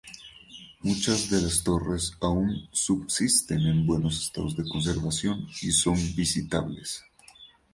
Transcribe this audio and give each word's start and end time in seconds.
Muchas 0.79 1.29
de 1.29 1.43
las 1.43 1.61
torres 1.63 2.13
aún 2.21 2.67
subsisten 2.71 3.59
en 3.61 3.85
buenos 3.85 4.19
estados 4.23 4.57
de 4.57 4.67
conservación 4.67 5.47
y 5.61 5.71
son 5.71 5.93
visitables. 6.15 7.03